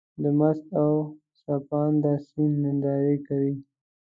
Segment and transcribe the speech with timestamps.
[0.21, 0.91] د مست او
[1.37, 3.53] څپانده سيند ننداره کوې.